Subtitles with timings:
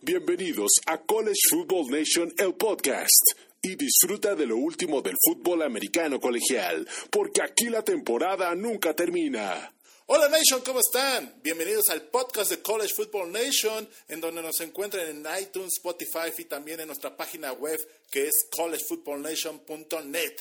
[0.00, 3.32] Bienvenidos a College Football Nation, el podcast.
[3.60, 9.74] Y disfruta de lo último del fútbol americano colegial, porque aquí la temporada nunca termina.
[10.06, 11.40] Hola Nation, ¿cómo están?
[11.42, 16.44] Bienvenidos al podcast de College Football Nation, en donde nos encuentran en iTunes, Spotify y
[16.44, 20.34] también en nuestra página web que es collegefootballnation.net.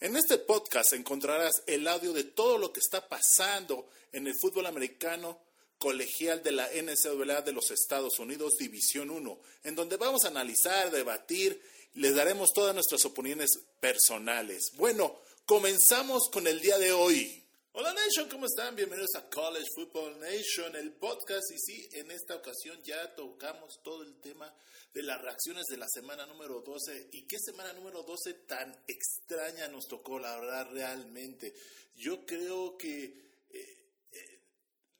[0.00, 4.64] En este podcast encontrarás el audio de todo lo que está pasando en el fútbol
[4.64, 5.45] americano
[5.78, 10.90] colegial de la NCAA de los Estados Unidos, División 1, en donde vamos a analizar,
[10.90, 11.60] debatir,
[11.94, 14.70] les daremos todas nuestras opiniones personales.
[14.74, 17.42] Bueno, comenzamos con el día de hoy.
[17.72, 18.74] Hola Nation, ¿cómo están?
[18.74, 21.44] Bienvenidos a College Football Nation, el podcast.
[21.52, 24.50] Y sí, en esta ocasión ya tocamos todo el tema
[24.94, 27.10] de las reacciones de la semana número 12.
[27.12, 31.52] ¿Y qué semana número 12 tan extraña nos tocó, la verdad, realmente?
[31.96, 33.25] Yo creo que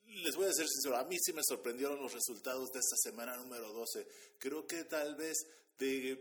[0.07, 3.37] les voy a ser sincero, a mí sí me sorprendieron los resultados de esta semana
[3.37, 4.07] número 12.
[4.39, 5.37] Creo que tal vez
[5.79, 6.19] de,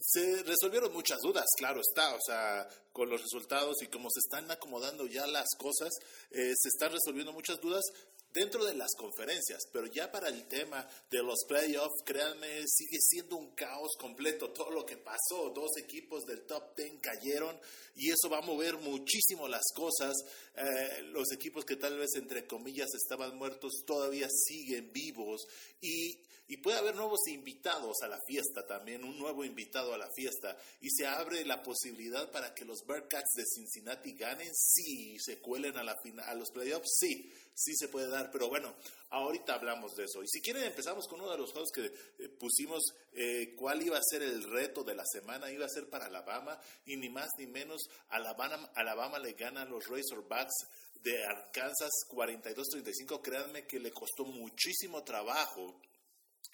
[0.00, 4.50] se resolvieron muchas dudas, claro está, o sea, con los resultados y como se están
[4.50, 5.90] acomodando ya las cosas,
[6.30, 7.84] eh, se están resolviendo muchas dudas,
[8.32, 13.36] dentro de las conferencias, pero ya para el tema de los playoffs, créanme, sigue siendo
[13.36, 15.50] un caos completo todo lo que pasó.
[15.54, 17.58] Dos equipos del top 10 cayeron
[17.94, 20.14] y eso va a mover muchísimo las cosas.
[20.56, 25.46] Eh, los equipos que tal vez entre comillas estaban muertos todavía siguen vivos
[25.80, 30.08] y, y puede haber nuevos invitados a la fiesta también, un nuevo invitado a la
[30.14, 35.38] fiesta y se abre la posibilidad para que los Bearcats de Cincinnati ganen, sí, se
[35.38, 38.72] cuelen a, la a los playoffs, sí sí se puede dar, pero bueno,
[39.10, 40.22] ahorita hablamos de eso.
[40.22, 43.98] Y si quieren empezamos con uno de los juegos que eh, pusimos, eh, cuál iba
[43.98, 47.28] a ser el reto de la semana, iba a ser para Alabama, y ni más
[47.36, 50.54] ni menos, Alabama, Alabama le gana a los Razorbacks
[51.02, 55.80] de Arkansas 42-35, créanme que le costó muchísimo trabajo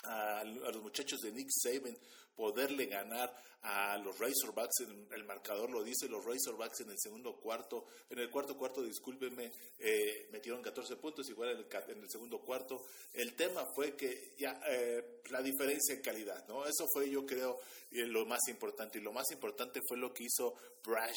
[0.05, 1.97] a, a, los muchachos de Nick Saban
[2.37, 7.87] poderle ganar a los Razorbacks, el marcador lo dice, los Razorbacks en el segundo cuarto,
[8.11, 12.41] en el cuarto cuarto, discúlpenme, eh, metieron 14 puntos, igual en el, en el, segundo
[12.41, 12.85] cuarto.
[13.15, 16.67] El tema fue que ya eh, la diferencia en calidad, ¿no?
[16.67, 17.59] Eso fue yo creo
[17.91, 18.99] lo más importante.
[18.99, 20.55] Y lo más importante fue lo que hizo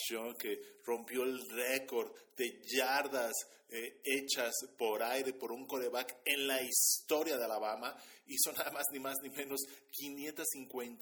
[0.10, 3.34] Young, que rompió el récord de yardas
[3.70, 7.96] eh, hechas por aire por un coreback en la historia de Alabama.
[8.28, 9.60] Hizo nada más ni más ni menos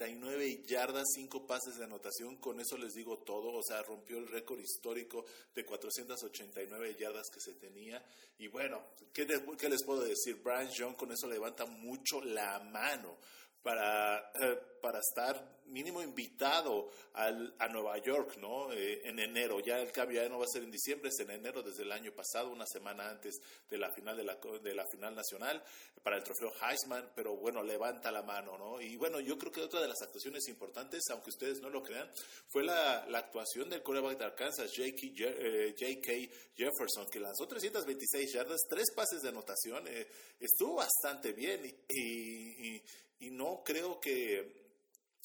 [0.05, 2.37] 559 yardas, 5 pases de anotación.
[2.37, 3.53] Con eso les digo todo.
[3.53, 8.03] O sea, rompió el récord histórico de 489 yardas que se tenía.
[8.37, 8.81] Y bueno,
[9.13, 9.27] ¿qué,
[9.57, 10.41] qué les puedo decir?
[10.43, 13.17] Brian Young con eso levanta mucho la mano
[13.65, 18.71] para, eh, para estar mínimo invitado al, a Nueva York, ¿no?
[18.71, 19.59] Eh, en enero.
[19.59, 21.91] Ya el cambio ya no va a ser en diciembre, es en enero desde el
[21.91, 25.63] año pasado, una semana antes de la final de la, de la final nacional
[26.03, 28.79] para el trofeo Heisman, pero bueno, levanta la mano, ¿no?
[28.79, 32.07] Y bueno, yo creo que otra de las actuaciones importantes, aunque ustedes no lo crean,
[32.47, 35.01] fue la, la actuación del quarterback de Arkansas, J.K.
[35.17, 40.05] Eh, Jefferson, que lanzó 326 yardas, tres pases de anotación, eh,
[40.39, 42.83] estuvo bastante bien y, y
[43.19, 44.65] no creo que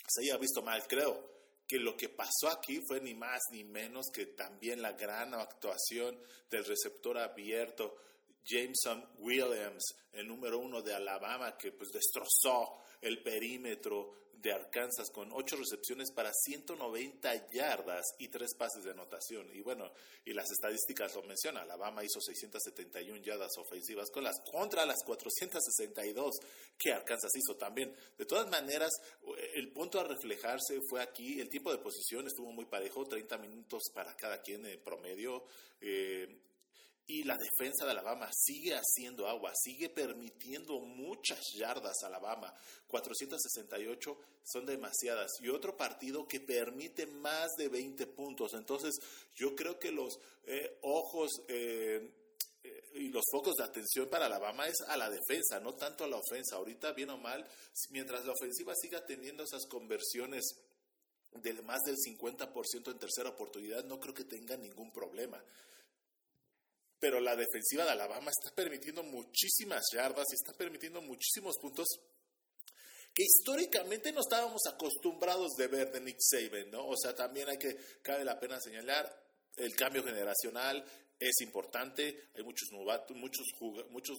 [0.06, 0.86] se haya visto mal.
[0.86, 1.30] Creo
[1.66, 6.20] que lo que pasó aquí fue ni más ni menos que también la gran actuación
[6.50, 7.96] del receptor abierto
[8.44, 15.30] Jameson Williams, el número uno de Alabama, que pues destrozó el perímetro de Arkansas con
[15.32, 19.48] ocho recepciones para 190 yardas y tres pases de anotación.
[19.54, 19.92] Y bueno,
[20.24, 21.64] y las estadísticas lo mencionan.
[21.64, 26.40] Alabama hizo 671 yardas ofensivas con las contra las 462
[26.78, 27.94] que Arkansas hizo también.
[28.16, 28.90] De todas maneras,
[29.54, 31.40] el punto a reflejarse fue aquí.
[31.40, 35.44] El tiempo de posición estuvo muy parejo, 30 minutos para cada quien en promedio.
[35.80, 36.26] Eh,
[37.06, 42.54] y la defensa de Alabama sigue haciendo agua, sigue permitiendo muchas yardas a Alabama.
[42.86, 45.32] 468 son demasiadas.
[45.40, 48.54] Y otro partido que permite más de 20 puntos.
[48.54, 48.94] Entonces,
[49.34, 52.12] yo creo que los eh, ojos eh,
[52.62, 56.08] eh, y los focos de atención para Alabama es a la defensa, no tanto a
[56.08, 56.56] la ofensa.
[56.56, 57.44] Ahorita, bien o mal,
[57.90, 60.44] mientras la ofensiva siga teniendo esas conversiones
[61.32, 65.42] de más del 50% en tercera oportunidad, no creo que tenga ningún problema
[67.00, 71.88] pero la defensiva de Alabama está permitiendo muchísimas yardas y está permitiendo muchísimos puntos
[73.14, 76.86] que históricamente no estábamos acostumbrados de ver de Nick Saban, ¿no?
[76.86, 79.10] O sea, también hay que, cabe la pena señalar,
[79.56, 80.84] el cambio generacional
[81.18, 82.68] es importante, hay muchos
[83.14, 83.46] muchos,
[83.90, 84.18] muchos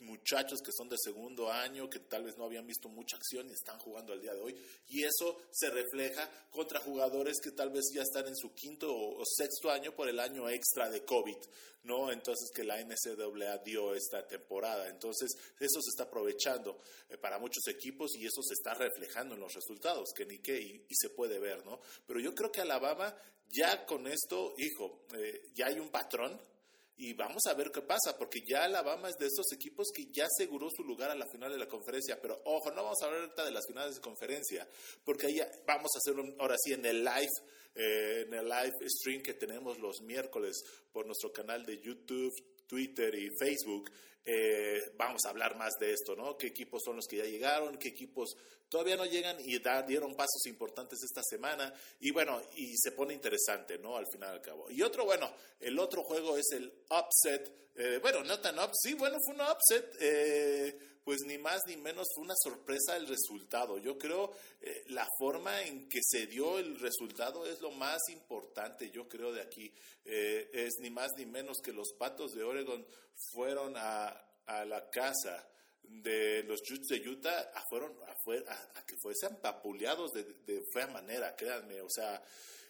[0.00, 3.52] muchachos que son de segundo año, que tal vez no habían visto mucha acción y
[3.52, 4.56] están jugando al día de hoy.
[4.88, 9.24] Y eso se refleja contra jugadores que tal vez ya están en su quinto o,
[9.24, 11.36] sexto año por el año extra de COVID,
[11.84, 12.12] ¿no?
[12.12, 14.88] Entonces que la NCAA dio esta temporada.
[14.88, 19.40] Entonces eso se está aprovechando eh, para muchos equipos y eso se está reflejando en
[19.40, 21.80] los resultados, que ni qué, y, se puede ver, ¿no?
[22.06, 23.14] Pero yo creo que Alabama
[23.48, 26.40] ya con esto, hijo, eh, ya hay un patrón
[26.98, 30.24] y vamos a ver qué pasa, porque ya Alabama es de esos equipos que ya
[30.24, 32.18] aseguró su lugar a la final de la conferencia.
[32.20, 34.66] Pero ojo, no vamos a hablar ahorita de las finales de conferencia,
[35.04, 37.32] porque ahí vamos a hacerlo ahora sí en el live,
[37.74, 42.32] eh, en el live stream que tenemos los miércoles por nuestro canal de YouTube,
[42.66, 43.90] Twitter y Facebook.
[44.28, 46.36] Eh, vamos a hablar más de esto, ¿no?
[46.36, 47.78] ¿Qué equipos son los que ya llegaron?
[47.78, 48.36] ¿Qué equipos
[48.68, 51.72] todavía no llegan y dieron pasos importantes esta semana?
[52.00, 53.96] Y bueno, y se pone interesante, ¿no?
[53.96, 54.68] Al final al cabo.
[54.68, 57.70] Y otro, bueno, el otro juego es el upset.
[57.76, 59.96] Eh, bueno, no tan upset, sí, bueno, fue un upset.
[60.00, 63.78] Eh, pues ni más ni menos fue una sorpresa el resultado.
[63.78, 68.90] Yo creo eh, la forma en que se dio el resultado es lo más importante,
[68.90, 69.72] yo creo, de aquí.
[70.04, 72.84] Eh, es ni más ni menos que los Patos de Oregon
[73.32, 75.48] fueron a, la casa
[75.84, 81.36] de los Jutes de Utah a, fueron, a, que fuesen papuleados de, de, fea manera,
[81.36, 81.82] créanme.
[81.82, 82.20] O sea,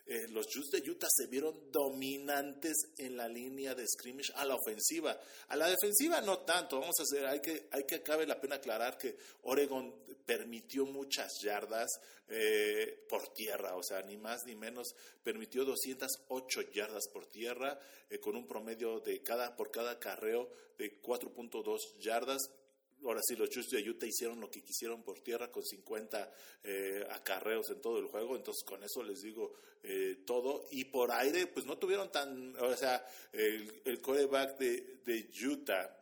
[0.08, 4.54] eh, los Jutes de Utah se vieron dominantes en la línea de scrimmage a la
[4.54, 5.18] ofensiva.
[5.48, 8.56] A la defensiva no tanto, vamos a hacer, hay que, hay que cabe la pena
[8.56, 9.92] aclarar que Oregon
[10.24, 11.90] permitió muchas yardas
[12.28, 14.94] eh, por tierra, o sea, ni más ni menos,
[15.24, 17.78] permitió 208 yardas por tierra,
[18.08, 22.50] eh, con un promedio de cada, por cada carreo de 4.2 yardas,
[23.04, 26.32] ahora sí, los Chiefs de Utah hicieron lo que quisieron por tierra con 50
[26.64, 30.66] eh, acarreos en todo el juego, entonces con eso les digo eh, todo.
[30.70, 35.96] Y por aire, pues no tuvieron tan, o sea, el, el coreback de, de Utah,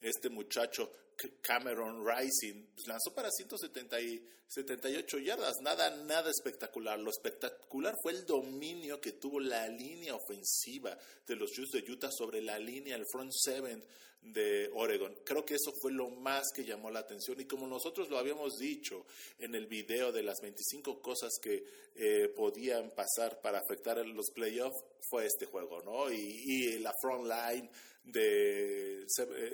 [0.00, 0.90] este muchacho
[1.42, 3.28] Cameron Rising pues lanzó para
[4.48, 6.98] 178 yardas, nada, nada espectacular.
[6.98, 10.96] Lo espectacular fue el dominio que tuvo la línea ofensiva
[11.26, 13.84] de los Jets de Utah sobre la línea, el front seven
[14.22, 15.14] de Oregon.
[15.24, 18.58] Creo que eso fue lo más que llamó la atención y como nosotros lo habíamos
[18.58, 19.06] dicho
[19.38, 21.64] en el video de las 25 cosas que
[21.94, 26.10] eh, podían pasar para afectar los playoffs, fue este juego, ¿no?
[26.10, 27.70] Y, la front line
[28.04, 29.06] de,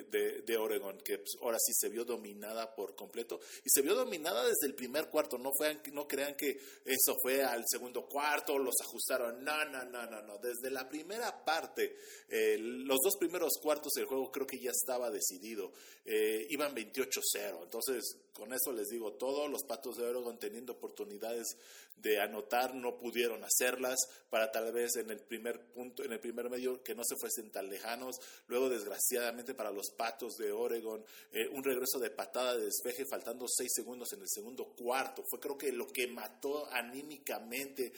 [0.09, 3.39] de, de, Oregon, que pues, ahora sí se vio dominada por completo.
[3.63, 5.37] Y se vio dominada desde el primer cuarto.
[5.37, 6.49] No, fue, no crean que
[6.85, 9.43] eso fue al segundo cuarto, los ajustaron.
[9.43, 10.37] No, no, no, no, no.
[10.37, 11.97] Desde la primera parte,
[12.29, 15.71] eh, los dos primeros cuartos del juego creo que ya estaba decidido.
[16.05, 17.63] Eh, iban 28-0.
[17.63, 19.47] Entonces, con eso les digo todo.
[19.47, 21.57] Los Patos de Oregon teniendo oportunidades
[21.95, 23.97] de anotar no pudieron hacerlas
[24.29, 27.49] para tal vez en el primer punto, en el primer medio que no se fuesen
[27.49, 28.17] tan lejanos.
[28.47, 33.45] Luego, desgraciadamente para los Patos de Oregon, eh, un regreso de patada de despeje faltando
[33.47, 35.23] seis segundos en el segundo cuarto.
[35.29, 37.93] Fue creo que lo que mató anímicamente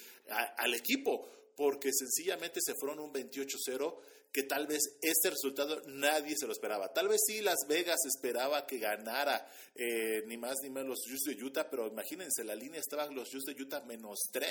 [0.58, 3.96] al equipo porque sencillamente se fueron un 28-0
[4.32, 6.94] que tal vez este resultado nadie se lo esperaba.
[6.94, 11.22] Tal vez sí Las Vegas esperaba que ganara eh, ni más ni menos los Jus
[11.24, 14.48] de Utah, pero imagínense, la línea estaba los Jus de Utah menos 3.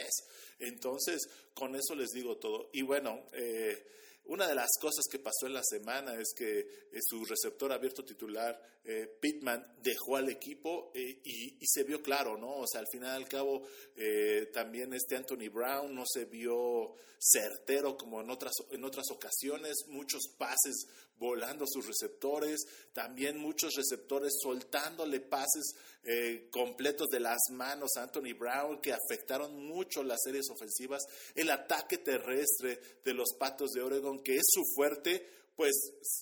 [0.61, 2.70] Entonces, con eso les digo todo.
[2.73, 3.84] Y bueno, eh,
[4.28, 8.05] una de las cosas que pasó en la semana es que eh, su receptor abierto
[8.05, 12.58] titular, eh, Pittman, dejó al equipo eh, y, se vio claro, ¿no?
[12.58, 13.67] O sea, al final al cabo,
[14.52, 20.28] también este Anthony Brown no se vio certero como en otras, en otras ocasiones, muchos
[20.38, 20.87] pases
[21.19, 22.61] volando sus receptores,
[22.93, 29.67] también muchos receptores soltándole pases eh, completos de las manos a Anthony Brown que afectaron
[29.67, 31.02] mucho las series ofensivas,
[31.35, 35.73] el ataque terrestre de los Patos de Oregon, que es su fuerte, pues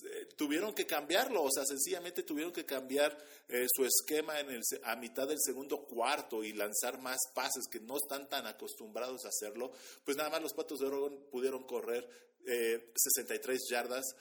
[0.05, 3.17] eh, tuvieron que cambiarlo, o sea, sencillamente tuvieron que cambiar
[3.49, 7.81] eh, su esquema en el, a mitad del segundo cuarto y lanzar más pases que
[7.81, 9.71] no están tan acostumbrados a hacerlo,
[10.05, 12.09] pues nada más los Patos de Oregon pudieron correr
[12.45, 14.15] 63 yardas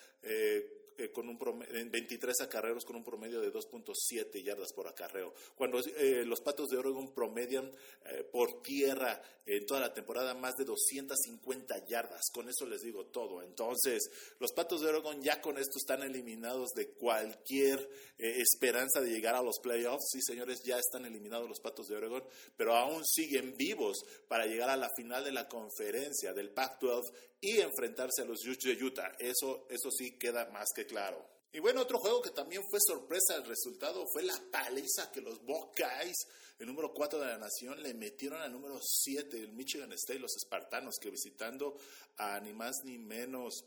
[0.99, 1.39] eh, con un
[1.75, 5.35] en 23 acarreos con un promedio de 2.7 yardas por acarreo.
[5.55, 7.71] Cuando eh, los Patos de Oregon promedian
[8.05, 12.23] eh, por tierra en toda la temporada más de 250 yardas.
[12.33, 13.43] Con eso les digo todo.
[13.43, 19.35] Entonces, los Patos de Oregon ya con esto están eliminados de cualquier esperanza de llegar
[19.35, 20.09] a los playoffs.
[20.13, 22.25] Sí, señores, ya están eliminados los Patos de Oregon,
[22.57, 23.99] pero aún siguen vivos
[24.29, 27.03] para llegar a la final de la conferencia del Pac-12
[27.45, 29.13] y enfrentarse a los Utes de Utah.
[29.19, 31.23] Eso, eso sí queda más que claro.
[31.53, 35.45] Y bueno, otro juego que también fue sorpresa el resultado fue la paliza que los
[35.45, 36.27] Buckeyes,
[36.59, 40.35] el número 4 de la nación, le metieron al número 7, el Michigan State, los
[40.37, 41.77] espartanos, que visitando
[42.17, 43.63] a ni más ni menos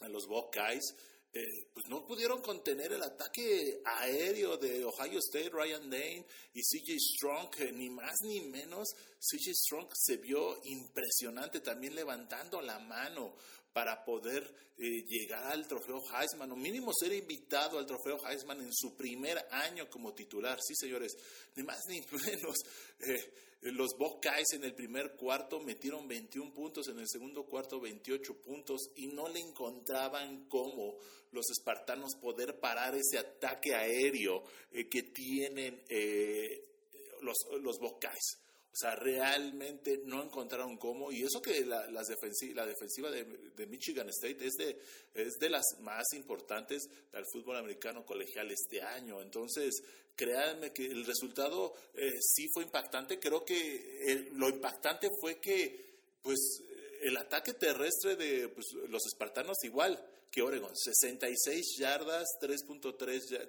[0.00, 0.96] a los Buckeyes,
[1.36, 6.96] eh, pues no pudieron contener el ataque aéreo de Ohio State, Ryan Dane y CJ
[6.96, 8.94] Strong, ni más ni menos.
[9.18, 13.34] CJ Strong se vio impresionante también levantando la mano
[13.74, 18.72] para poder eh, llegar al trofeo Heisman, o mínimo ser invitado al trofeo Heisman en
[18.72, 20.60] su primer año como titular.
[20.62, 21.16] Sí, señores,
[21.56, 22.56] ni más ni menos.
[23.00, 28.42] Eh, los Buckeyes en el primer cuarto metieron 21 puntos, en el segundo cuarto 28
[28.42, 30.96] puntos y no le encontraban cómo
[31.32, 35.82] los espartanos poder parar ese ataque aéreo eh, que tienen
[37.22, 38.43] los, los Buckeyes.
[38.74, 41.12] O sea, realmente no encontraron cómo.
[41.12, 42.08] Y eso que la, las
[42.54, 44.80] la defensiva de, Michigan State es de,
[45.14, 49.22] es de las más importantes del fútbol americano colegial este año.
[49.22, 49.80] Entonces,
[50.16, 53.20] créanme que el resultado eh, sí fue impactante.
[53.20, 56.40] Creo que lo impactante fue que, pues,
[57.02, 60.74] el ataque terrestre de pues, los espartanos igual que Oregon.
[60.74, 63.48] 66 yardas, 3.3,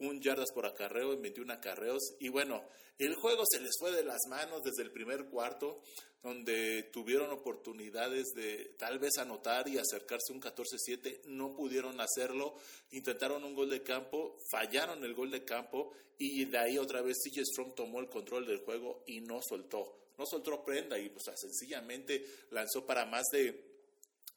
[0.00, 2.14] 3.1 yardas por acarreo en 21 acarreos.
[2.18, 2.64] Y bueno,
[2.98, 5.82] el juego se les fue de las manos desde el primer cuarto,
[6.22, 12.56] donde tuvieron oportunidades de tal vez anotar y acercarse un 14-7, no pudieron hacerlo,
[12.90, 17.16] intentaron un gol de campo, fallaron el gol de campo y de ahí otra vez
[17.24, 21.24] CJ Strong tomó el control del juego y no soltó, no soltó prenda y pues
[21.36, 23.70] sencillamente lanzó para más de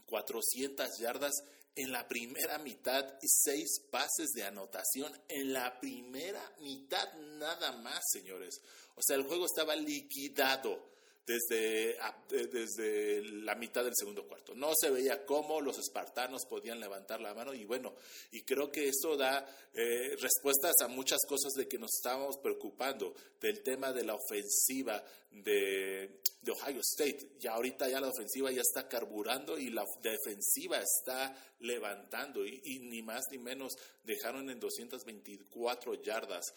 [0.06, 1.34] 400 yardas
[1.76, 8.62] en la primera mitad seis pases de anotación en la primera mitad nada más, señores.
[8.96, 10.94] O sea, el juego estaba liquidado
[11.26, 11.98] desde,
[12.30, 14.54] desde la mitad del segundo cuarto.
[14.56, 17.96] No se veía cómo los espartanos podían levantar la mano y bueno,
[18.32, 23.14] y creo que esto da eh, respuestas a muchas cosas de que nos estábamos preocupando,
[23.40, 27.38] del tema de la ofensiva de, de Ohio State.
[27.40, 33.02] Ya ahorita ya la ofensiva ya está carburando y la defensiva está levantando y, ni
[33.02, 33.74] más ni menos
[34.04, 36.54] dejaron en 224 yardas,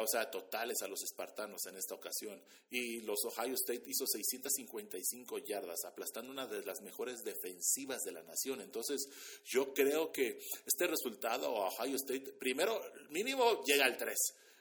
[0.00, 2.40] o sea, totales a los espartanos en esta ocasión.
[2.70, 8.22] Y los Ohio State hizo 655 yardas, aplastando una de las mejores defensivas de la
[8.22, 8.60] nación.
[8.60, 9.08] Entonces,
[9.44, 14.16] yo creo que este resultado, Ohio State, primero, mínimo llega al 3.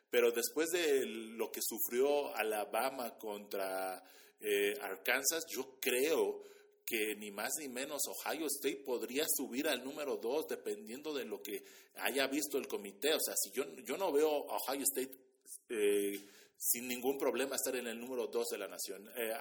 [0.10, 4.02] Pero después de lo que sufrió Alabama contra
[4.40, 6.44] eh, Arkansas, yo creo
[6.86, 11.42] que ni más ni menos Ohio State podría subir al número 2 dependiendo de lo
[11.42, 11.62] que
[11.96, 13.14] haya visto el comité.
[13.14, 15.12] O sea, si yo, yo no veo a Ohio State
[15.70, 19.10] eh, sin ningún problema estar en el número 2 de la nación.
[19.18, 19.34] Eh,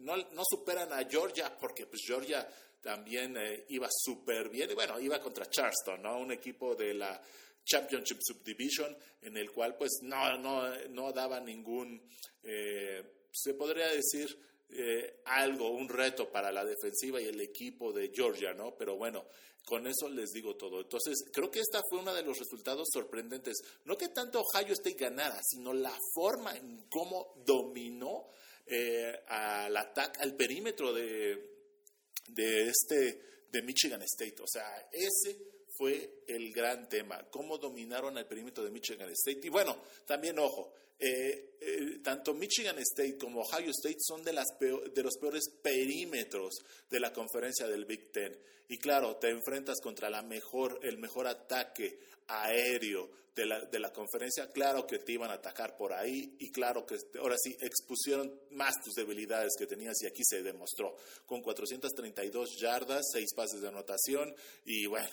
[0.00, 2.46] no, no, superan a Georgia porque pues Georgia
[2.82, 3.34] también
[3.70, 4.70] iba súper bien.
[4.70, 6.18] Y bueno, iba contra Charleston, ¿no?
[6.18, 7.18] Un equipo de la
[7.64, 12.00] Championship Subdivision en el cual pues no, no, no daba ningún
[13.34, 14.38] se podría decir
[14.70, 18.76] eh, algo, un reto para la defensiva y el equipo de Georgia, ¿no?
[18.76, 19.26] Pero bueno,
[19.64, 20.80] con eso les digo todo.
[20.80, 23.56] Entonces, creo que esta fue uno de los resultados sorprendentes.
[23.84, 28.30] No que tanto Ohio State ganara, sino la forma en cómo dominó
[28.66, 31.56] eh, al ataque, al perímetro de,
[32.28, 34.42] de, este, de Michigan State.
[34.42, 39.40] O sea, ese fue el gran tema, cómo dominaron el perímetro de Michigan State.
[39.44, 39.76] Y bueno,
[40.06, 46.54] también ojo, eh, eh, tanto Michigan State como Ohio State son de, los peores perímetros
[46.88, 48.38] de la conferencia del Big Ten.
[48.68, 54.50] Y claro, te enfrentas contra el mejor ataque aéreo de la, de la conferencia.
[54.50, 58.80] Claro que te iban a atacar por ahí y claro que ahora sí expusieron más
[58.82, 60.96] tus debilidades que tenías y aquí se demostró.
[61.26, 65.10] Con 432 yardas, 6 pases de anotación y bueno,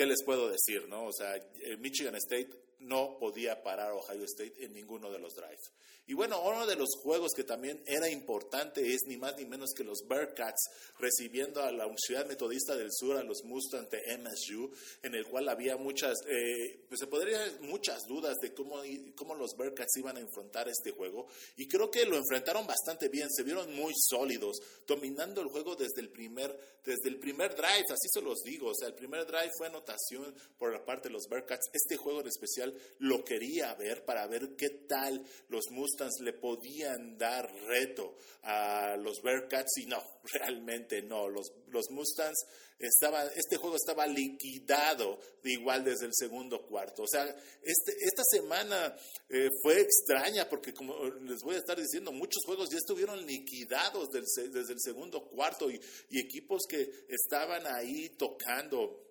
[0.00, 0.88] ¿qué les puedo decir?
[0.88, 1.04] no?
[1.04, 1.34] O sea,
[1.78, 2.48] Michigan State
[2.80, 5.70] no podía parar Ohio State en ninguno de los drives.
[6.10, 9.70] Y bueno, uno de los juegos que también era importante es ni más ni menos
[9.76, 10.68] que los Bearcats
[10.98, 14.72] recibiendo a la Universidad Metodista del Sur, a los Mustangs de MSU,
[15.04, 18.82] en el cual había muchas, eh, pues se podría muchas dudas de cómo,
[19.14, 21.28] cómo los Bearcats iban a enfrentar este juego.
[21.56, 24.58] Y creo que lo enfrentaron bastante bien, se vieron muy sólidos,
[24.88, 28.70] dominando el juego desde el primer, desde el primer drive, así se los digo.
[28.70, 31.70] O sea, el primer drive fue anotación por la parte de los Bearcats.
[31.72, 37.16] Este juego en especial lo quería ver para ver qué tal los Mustangs le podían
[37.16, 41.28] dar reto a los Bearcats y no, realmente no.
[41.28, 42.46] Los, los Mustangs
[42.78, 47.02] estaban, este juego estaba liquidado de igual desde el segundo cuarto.
[47.02, 48.96] O sea, este, esta semana
[49.28, 54.08] eh, fue extraña porque como les voy a estar diciendo, muchos juegos ya estuvieron liquidados
[54.10, 59.09] desde el segundo cuarto y, y equipos que estaban ahí tocando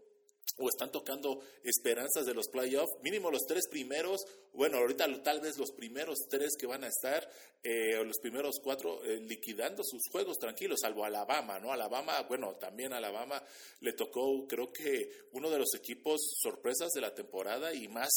[0.57, 5.57] o están tocando esperanzas de los playoffs, mínimo los tres primeros, bueno, ahorita tal vez
[5.57, 7.29] los primeros tres que van a estar,
[7.61, 11.71] eh, los primeros cuatro, eh, liquidando sus juegos tranquilos, salvo Alabama, ¿no?
[11.71, 13.43] Alabama, bueno, también Alabama
[13.81, 18.09] le tocó, creo que uno de los equipos sorpresas de la temporada y más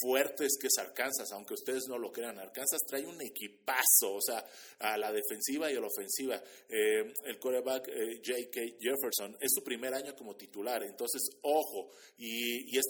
[0.00, 4.44] fuertes que es Arkansas, aunque ustedes no lo crean, Arkansas trae un equipazo, o sea,
[4.80, 6.42] a la defensiva y a la ofensiva.
[6.68, 7.86] Eh, el quarterback
[8.24, 8.60] J.K.
[8.80, 11.67] Jefferson es su primer año como titular, entonces, ojo,
[12.16, 12.84] y, y, es,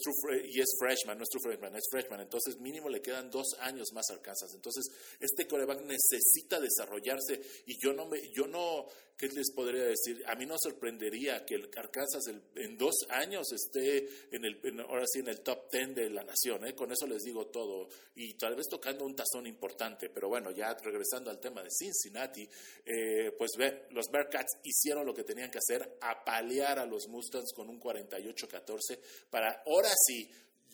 [0.44, 3.92] y es freshman, no es true freshman, es freshman, entonces mínimo le quedan dos años
[3.92, 4.52] más a Arkansas.
[4.54, 4.86] Entonces,
[5.20, 8.86] este quarterback necesita desarrollarse y yo no me, yo no,
[9.18, 10.22] ¿qué les podría decir?
[10.26, 12.22] A mí no sorprendería que el Arkansas
[12.54, 16.64] en dos años esté en el, ahora sí, en el top ten de la nación,
[16.64, 16.74] ¿eh?
[16.74, 20.72] con eso les digo todo, y tal vez tocando un tazón importante, pero bueno, ya
[20.74, 22.48] regresando al tema de Cincinnati,
[22.84, 27.52] eh, pues ve, los Bearcats hicieron lo que tenían que hacer, apalear a los Mustangs
[27.52, 30.30] con un 48-14 para ahora sí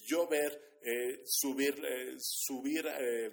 [0.06, 2.84] yo ver eh, subir, eh, subir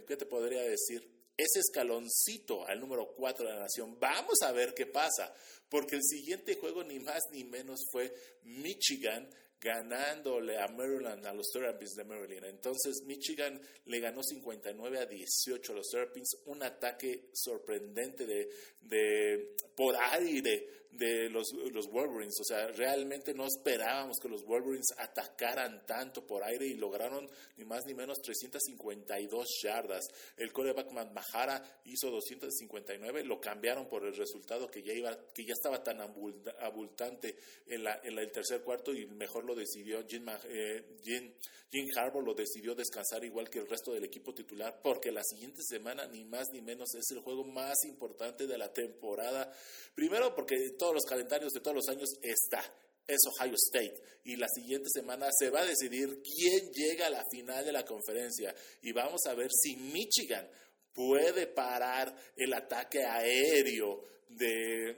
[0.08, 1.21] ¿qué te podría decir?
[1.42, 3.98] Ese escaloncito al número 4 de la nación.
[4.00, 5.34] Vamos a ver qué pasa,
[5.70, 9.28] porque el siguiente juego ni más ni menos fue Michigan
[9.62, 12.46] ganándole a Maryland, a los Terrapins de Maryland.
[12.46, 18.50] Entonces Michigan le ganó 59 a 18 a los Terrapins, un ataque sorprendente de,
[18.82, 22.40] de por aire de los, los Wolverines.
[22.40, 27.66] O sea, realmente no esperábamos que los Wolverines atacaran tanto por aire y lograron ni
[27.66, 30.06] más ni menos 352 yardas.
[30.38, 35.54] El coreback Mahara hizo 259, lo cambiaron por el resultado que ya, iba, que ya
[35.54, 37.36] estaba tan abultante
[37.68, 41.34] en, la, el tercer cuarto y mejor lo decidió Jim, eh, Jim,
[41.72, 45.62] Jim Harbour, lo decidió descansar igual que el resto del equipo titular porque la siguiente
[45.64, 49.52] semana ni más ni menos es el juego más importante de la temporada.
[49.96, 52.64] Primero porque todos los calendarios de todos los años está.
[53.08, 54.02] Es Ohio State.
[54.24, 57.84] Y la siguiente semana se va a decidir quién llega a la final de la
[57.84, 58.56] conferencia.
[58.82, 60.48] Y vamos a ver si Michigan
[60.94, 64.96] puede parar el ataque aéreo de,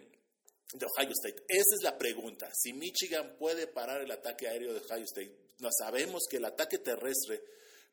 [0.73, 1.43] de Ohio State.
[1.47, 2.49] Esa es la pregunta.
[2.53, 5.35] Si Michigan puede parar el ataque aéreo de Ohio State.
[5.59, 7.41] No sabemos que el ataque terrestre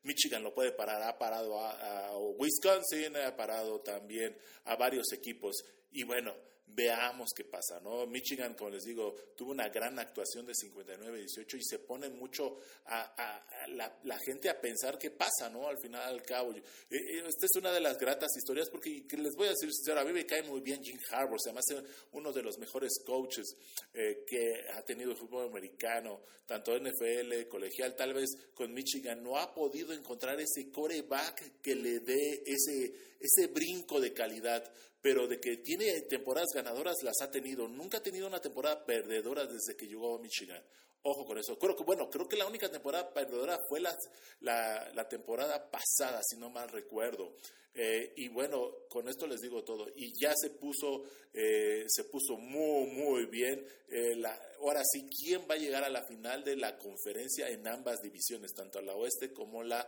[0.03, 5.63] Michigan lo puede parar, ha parado a, Wisconsin, ha parado también a varios equipos.
[5.91, 6.33] Y bueno,
[6.73, 8.05] veamos qué pasa, ¿no?
[8.07, 13.43] Michigan, como les digo, tuvo una gran actuación de 59-18 y se pone mucho a,
[13.69, 15.67] la, gente a pensar qué pasa, ¿no?
[15.67, 16.53] Al final, al cabo.
[16.53, 19.99] Eh, eh, esta es una de las gratas historias porque les voy a decir sincero,
[19.99, 21.81] a mí me cae muy bien Jim Harbour, se me hace
[22.13, 23.55] uno de los mejores coaches
[23.93, 29.37] eh, que ha tenido el fútbol americano, tanto NFL, colegial, tal vez con Michigan, no
[29.37, 35.39] ha podido encontrar ese coreback que le dé ese, ese brinco de calidad pero de
[35.39, 37.67] que tiene temporadas ganadoras las ha tenido.
[37.67, 40.63] Nunca ha tenido una temporada perdedora desde que llegó a Michigan.
[41.03, 41.57] Ojo con eso.
[41.57, 43.97] Creo que, bueno, creo que la única temporada perdedora fue la,
[44.41, 47.35] la, temporada pasada, si no mal recuerdo.
[47.73, 49.87] Eh, y bueno, con esto les digo todo.
[49.95, 51.03] Y ya se puso,
[51.33, 53.65] eh, se puso muy, muy bien.
[53.89, 57.67] Eh, la, ahora sí, ¿quién va a llegar a la final de la conferencia en
[57.67, 59.87] ambas divisiones, tanto la oeste como la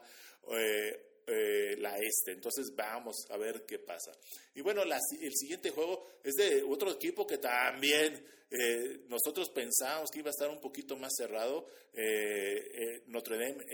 [1.25, 2.33] eh, la este.
[2.33, 4.11] Entonces vamos a ver qué pasa.
[4.55, 10.19] Y bueno, el siguiente juego es de otro equipo que también eh, nosotros pensábamos que
[10.19, 11.67] iba a estar un poquito más cerrado.
[11.93, 13.65] Eh, Notre Dame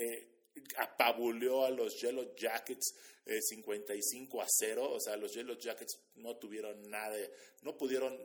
[0.77, 2.93] apabuleó a los Yellow Jackets
[3.25, 7.15] 55 a 0, o sea, los Yellow Jackets no tuvieron nada,
[7.61, 8.17] no pudieron,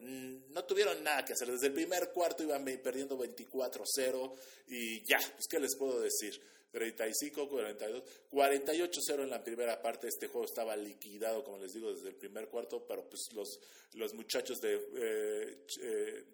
[0.53, 1.51] no tuvieron nada que hacer.
[1.51, 4.35] Desde el primer cuarto iban perdiendo 24-0
[4.69, 6.41] y ya, pues qué les puedo decir.
[6.75, 10.09] 35, 42, 48-0 en la primera parte.
[10.09, 13.61] Este juego estaba liquidado, como les digo, desde el primer cuarto, pero pues los,
[13.93, 16.25] los muchachos de, eh, eh,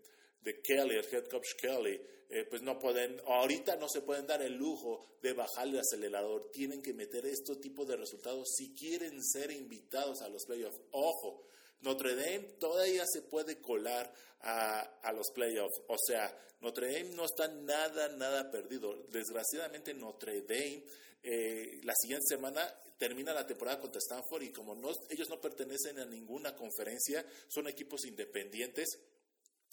[0.42, 4.40] de Kelly, el head coach Kelly, eh, pues no pueden, ahorita no se pueden dar
[4.42, 6.50] el lujo de bajar el acelerador.
[6.53, 10.81] Tienen que meter este tipo de resultados si quieren ser invitados a los playoffs.
[10.92, 11.44] Ojo,
[11.81, 15.81] Notre Dame todavía se puede colar a, los playoffs.
[15.88, 18.94] O sea, Notre Dame no está nada, nada perdido.
[19.09, 20.85] Desgraciadamente Notre Dame
[21.22, 22.62] eh, la siguiente semana
[22.96, 24.74] termina la temporada contra Stanford y como
[25.09, 28.98] ellos no pertenecen a ninguna conferencia, son equipos independientes.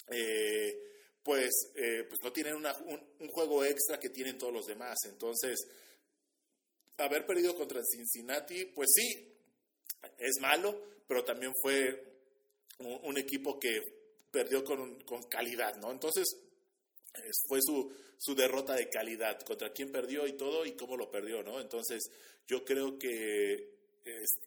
[0.10, 0.84] Eh,
[1.24, 2.65] pues, eh, pues no tienen un,
[3.20, 4.98] un, juego extra que tienen todos los demás.
[5.06, 5.60] Entonces,
[6.98, 9.36] haber perdido contra Cincinnati, pues sí,
[10.17, 12.02] es malo, pero también fue
[12.80, 13.82] un, equipo que
[14.32, 15.91] perdió con, con, calidad, ¿no?
[15.91, 16.26] Entonces,
[17.48, 21.43] fue su, su derrota de calidad, contra quién perdió y todo y cómo lo perdió,
[21.43, 21.60] ¿no?
[21.60, 22.10] Entonces,
[22.48, 23.77] yo creo que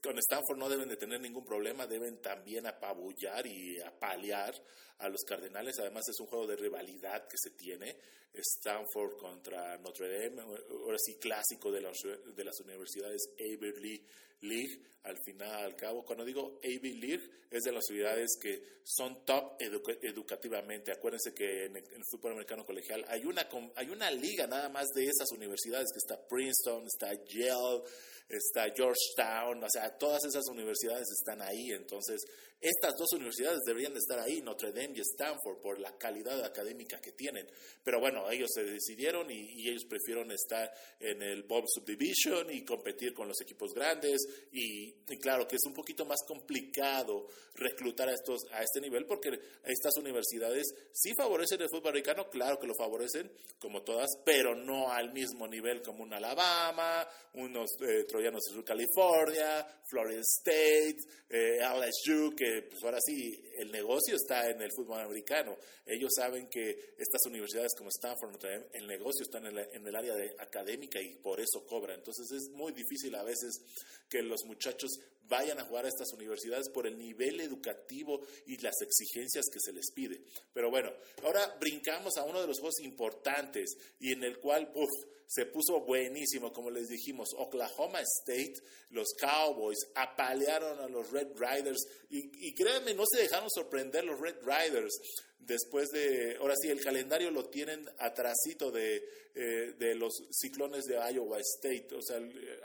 [0.02, 4.54] con Stanford no deben de tener ningún problema, deben también apabullar y apalear
[4.98, 5.78] a los Cardenales.
[5.78, 7.96] Además es un juego de rivalidad que se tiene.
[8.32, 14.04] Stanford contra Notre Dame, ahora sí clásico de, las universidades Ivy
[14.42, 16.04] League, al final, al cabo.
[16.04, 20.92] Cuando digo Ivy League, es de las universidades que son top educativamente.
[20.92, 25.06] Acuérdense que en el, fútbol americano colegial hay una, hay una liga nada más de
[25.06, 27.82] esas universidades, que está Princeton, está Yale,
[28.30, 31.72] está Georgetown, o sea, todas esas universidades están ahí.
[31.72, 32.22] Entonces,
[32.60, 37.00] estas dos universidades deberían de estar ahí, Notre Dame y Stanford, por la calidad académica
[37.00, 37.48] que tienen.
[37.82, 43.14] Pero bueno, ellos se decidieron y, ellos prefirieron estar en el Bob Subdivision y competir
[43.14, 44.20] con los equipos grandes.
[44.52, 49.30] Y, claro que es un poquito más complicado reclutar a, estos, a este nivel porque
[49.64, 54.90] estas universidades sí favorecen el fútbol americano, claro que lo favorecen, como todas, pero no
[54.90, 62.34] al mismo nivel como un Alabama, unos eh, troyanos de California, Florida State, eh, LSU,
[62.36, 65.56] que pues ahora sí, el negocio está en el fútbol americano.
[65.86, 68.36] Ellos saben que estas universidades como Stanford,
[68.72, 71.94] el negocio está en el, en el área de académica y por eso cobra.
[71.94, 73.60] Entonces es muy difícil a veces
[74.08, 74.90] que los muchachos
[75.30, 79.72] vayan a jugar a estas universidades por el nivel educativo y las exigencias que se
[79.72, 80.20] les pide.
[80.52, 84.90] Pero bueno, ahora brincamos a uno de los juegos importantes y en el cual, uf,
[85.26, 87.28] se puso buenísimo, como les dijimos.
[87.36, 88.54] Oklahoma State,
[88.90, 94.18] los Cowboys apalearon a los Red Riders y, y créanme, no se dejaron sorprender los
[94.18, 94.98] Red Riders
[95.40, 99.02] después de, ahora sí, el calendario lo tienen atrasito de,
[99.34, 101.94] eh, de los ciclones de Iowa State.
[101.94, 102.20] O sea,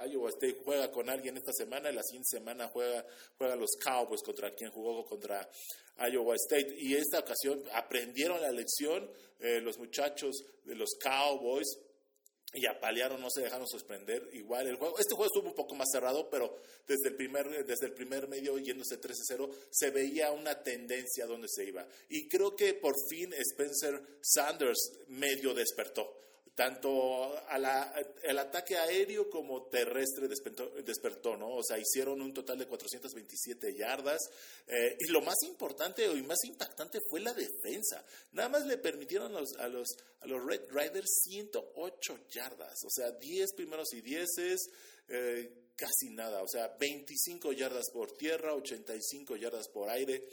[0.07, 3.05] Iowa State juega con alguien esta semana y la siguiente semana juega,
[3.38, 5.49] juega los Cowboys contra quien jugó contra
[5.97, 6.75] Iowa State.
[6.77, 9.09] Y esta ocasión aprendieron la lección
[9.39, 11.77] eh, los muchachos de los Cowboys
[12.55, 14.29] y apalearon, no se dejaron sorprender.
[14.33, 17.87] Igual el juego, este juego estuvo un poco más cerrado, pero desde el primer, desde
[17.87, 21.85] el primer medio yéndose 13-0, se veía una tendencia donde se iba.
[22.09, 27.35] Y creo que por fin Spencer Sanders medio despertó tanto
[28.23, 31.57] el ataque aéreo como terrestre despertó, ¿no?
[31.57, 34.21] O sea, hicieron un total de 427 yardas.
[34.65, 38.05] Eh, y lo más importante y más impactante fue la defensa.
[38.31, 39.87] Nada más le permitieron a los, a los,
[40.21, 42.85] a los Red Riders 108 yardas.
[42.85, 44.29] O sea, 10 primeros y 10
[45.09, 46.41] eh, casi nada.
[46.41, 50.23] O sea, 25 yardas por tierra, 85 yardas por aire.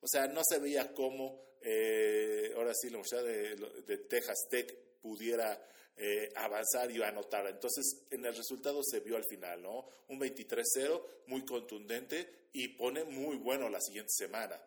[0.00, 4.89] O sea, no se veía cómo, eh, ahora sí, la Universidad de, de Texas Tech
[5.00, 5.60] pudiera
[5.96, 7.46] eh, avanzar y anotar.
[7.46, 9.86] Entonces, en el resultado se vio al final, ¿no?
[10.08, 14.58] Un 23-0 muy contundente y pone muy bueno la siguiente semana.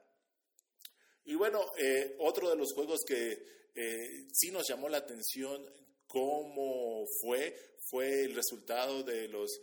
[1.26, 3.32] Y bueno, eh, otro de los juegos que
[3.74, 5.66] eh, sí nos llamó la atención
[6.06, 9.60] cómo fue, fue el resultado de los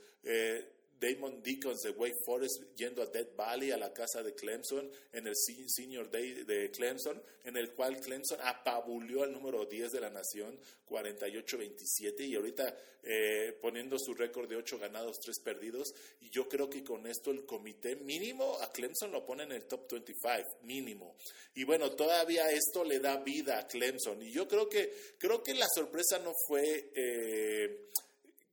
[1.01, 5.27] Damon Deacons de Wake Forest yendo a Dead Valley, a la casa de Clemson, en
[5.27, 10.11] el Senior Day de Clemson, en el cual Clemson apabulió al número 10 de la
[10.11, 10.59] nación,
[10.89, 15.95] 48-27, y ahorita eh, poniendo su récord de 8 ganados, 3 perdidos.
[16.21, 19.65] Y yo creo que con esto el comité mínimo a Clemson lo pone en el
[19.65, 21.17] top 25, mínimo.
[21.55, 24.21] Y bueno, todavía esto le da vida a Clemson.
[24.23, 26.91] Y yo creo que, creo que la sorpresa no fue...
[26.95, 27.87] Eh,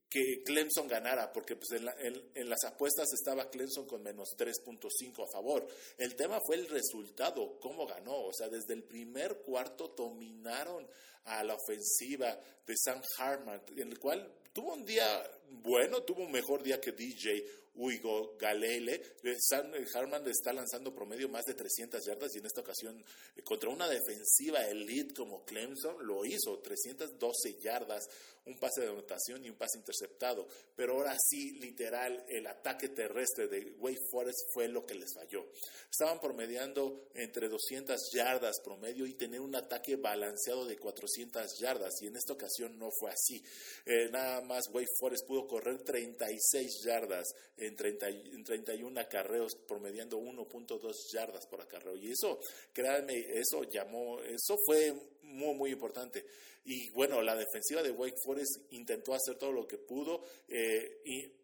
[0.08, 5.66] que Clemson ganara, porque pues en, las apuestas estaba Clemson con menos 3.5 a favor.
[5.98, 8.24] El tema fue el resultado, cómo ganó.
[8.24, 10.88] O sea, desde el primer cuarto dominaron
[11.24, 16.32] a la ofensiva de Sam Harman, en el cual tuvo un día bueno, tuvo un
[16.32, 17.44] mejor día que DJ
[17.78, 19.00] Hugo Galele.
[19.38, 23.02] Sam Harman está lanzando promedio más de 300 yardas y en esta ocasión
[23.36, 28.08] eh, contra una defensiva elite como Clemson lo hizo, 312 yardas,
[28.46, 30.48] un pase de anotación y un pase interceptado.
[30.74, 35.46] Pero ahora sí, literal, el ataque terrestre de Wake Forest fue lo que les falló.
[35.90, 42.06] Estaban promediando entre 200 yardas promedio y tener un ataque balanceado de 400 yardas y
[42.06, 43.42] en esta ocasión no fue así.
[43.84, 47.28] Eh, nada más Wake Forest pudo correr 36 yardas
[47.68, 51.96] en, 30, en 31 acarreos, promediando 1.2 yardas por acarreo.
[51.96, 52.40] Y eso,
[52.72, 56.24] créanme, eso llamó, eso fue muy, muy importante.
[56.64, 61.37] Y bueno, la defensiva de Wake Forest intentó hacer todo lo que pudo eh, y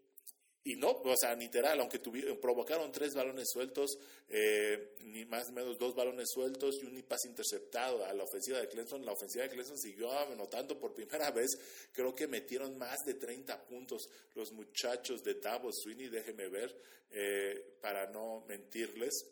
[0.66, 2.00] y no, o sea, literal, aunque
[2.40, 3.98] provocaron tres balones sueltos,
[4.30, 8.58] eh, ni más ni menos dos balones sueltos y un pase interceptado a la ofensiva
[8.58, 11.58] de Clemson, la ofensiva de Clemson siguió anotando por primera vez,
[11.92, 16.74] creo que metieron más de 30 puntos los muchachos de Davos Sweeney, déjeme ver,
[17.10, 19.26] eh, para no mentirles.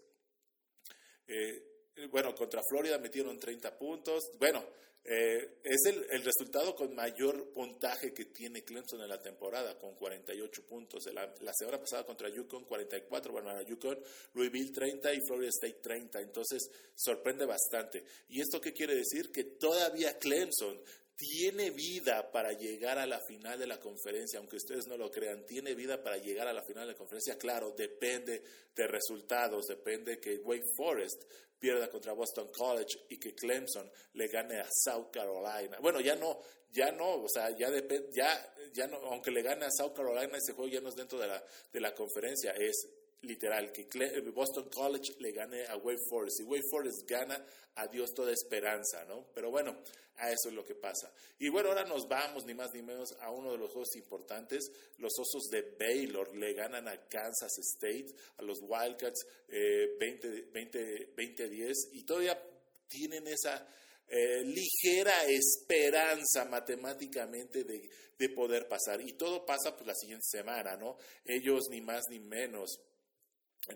[1.26, 1.72] Eh,
[2.10, 4.30] bueno, contra Florida metieron 30 puntos.
[4.38, 4.62] Bueno,
[5.04, 9.94] eh, es el, el, resultado con mayor puntaje que tiene Clemson en la temporada, con
[9.96, 11.06] 48 puntos.
[11.12, 13.98] La, la semana pasada contra Yukon, 44, bueno, Yukon,
[14.34, 16.20] Louisville 30 y Florida State 30.
[16.20, 18.04] Entonces, sorprende bastante.
[18.28, 19.32] ¿Y esto qué quiere decir?
[19.32, 20.80] Que todavía Clemson
[21.16, 25.44] tiene vida para llegar a la final de la conferencia, aunque ustedes no lo crean,
[25.46, 27.36] tiene vida para llegar a la final de la conferencia.
[27.38, 28.42] Claro, depende
[28.74, 31.24] de resultados, depende que Wake Forest
[31.62, 35.78] pierda contra Boston College y que Clemson le gane a South Carolina.
[35.80, 36.40] Bueno, ya no,
[36.72, 40.36] ya no, o sea, ya depende, ya, ya no, aunque le gane a South Carolina,
[40.36, 41.40] ese juego ya no es dentro de la,
[41.72, 42.88] de la conferencia, es
[43.22, 43.86] literal, que
[44.34, 46.38] Boston College le gane a Wake Forest.
[46.38, 47.44] Si Wake Forest gana,
[47.76, 49.26] adiós toda esperanza, ¿no?
[49.34, 49.78] Pero bueno,
[50.16, 51.12] a eso es lo que pasa.
[51.38, 54.70] Y bueno, ahora nos vamos, ni más ni menos, a uno de los juegos importantes.
[54.98, 61.48] Los Osos de Baylor le ganan a Kansas State, a los Wildcats, 20, 20, 20
[61.48, 62.40] 10, y todavía
[62.88, 63.66] tienen esa...
[64.14, 69.00] Eh, ligera esperanza matemáticamente de, de, poder pasar.
[69.00, 70.98] Y todo pasa pues la siguiente semana, ¿no?
[71.24, 72.78] Ellos ni más ni menos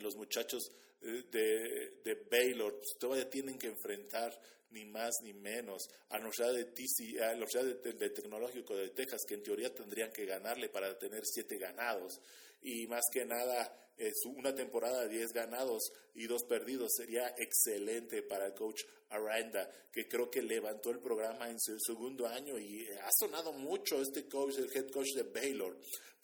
[0.00, 0.70] los muchachos
[1.02, 4.38] eh, de, de Baylor pues, todavía tienen que enfrentar
[4.70, 8.90] ni más ni menos a la Universidad de, TC, a la Universidad de, Tecnológico de
[8.90, 12.20] Texas, que en teoría tendrían que ganarle para tener siete ganados.
[12.62, 13.72] Y más que nada,
[14.36, 20.08] una temporada de 10 ganados y dos perdidos sería excelente para el coach Aranda, que
[20.08, 24.58] creo que levantó el programa en su segundo año y ha sonado mucho este coach,
[24.58, 25.76] el head coach de Baylor,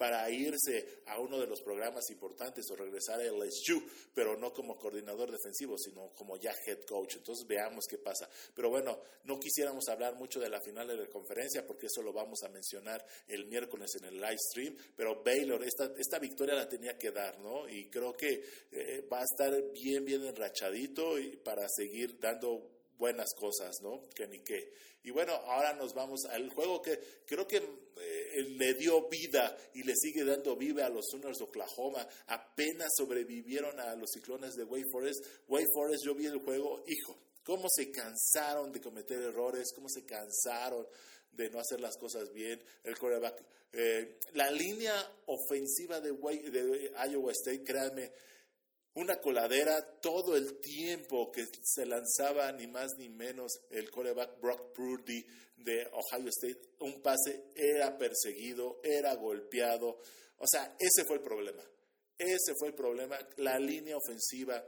[0.02, 3.80] para irse a uno de los programas importantes o regresar a LSU,
[4.12, 7.16] pero no como coordinador defensivo, sino como ya head coach.
[7.18, 8.28] Entonces veamos qué pasa.
[8.52, 12.12] Pero bueno, no quisiéramos hablar mucho de la final de la conferencia porque eso lo
[12.12, 16.68] vamos a mencionar el miércoles en el live stream, pero Baylor, esta, esta victoria la
[16.68, 17.68] tenía que dar, ¿no?
[17.68, 23.34] Y creo que eh, va a estar bien, bien enrachadito y para seguir dando buenas
[23.34, 24.00] cosas, ¿no?
[24.14, 24.72] Que ni qué.
[25.04, 29.82] Y bueno, ahora nos vamos al juego que creo que eh, le dio vida y
[29.82, 32.06] le sigue dando vida a los Sooners de Oklahoma.
[32.28, 35.24] Apenas sobrevivieron a los ciclones de Wake Forest.
[35.48, 40.04] Wake Forest, yo vi el juego, hijo, cómo se cansaron de cometer errores, cómo se
[40.04, 40.86] cansaron
[41.32, 42.62] de no hacer las cosas bien.
[42.84, 43.42] El quarterback,
[43.72, 44.94] eh, la línea
[45.26, 48.12] ofensiva de, de Iowa State, créanme,
[48.94, 54.74] una coladera todo el tiempo que se lanzaba ni más ni menos el coreback Brock
[54.74, 55.24] Purdy
[55.56, 56.60] de Ohio State.
[56.80, 59.98] Un pase era perseguido, era golpeado.
[60.38, 61.62] O sea, ese fue el problema.
[62.18, 63.18] Ese fue el problema.
[63.36, 64.62] La línea ofensiva